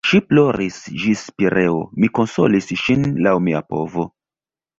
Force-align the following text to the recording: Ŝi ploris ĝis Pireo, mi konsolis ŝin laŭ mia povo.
Ŝi 0.09 0.19
ploris 0.29 0.77
ĝis 1.01 1.21
Pireo, 1.41 1.75
mi 2.05 2.09
konsolis 2.21 2.71
ŝin 2.87 3.07
laŭ 3.29 3.35
mia 3.51 3.63
povo. 3.77 4.09